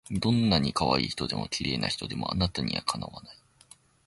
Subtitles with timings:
[0.09, 3.37] どんない可愛い人でも綺麗な人でもあなたには敵わない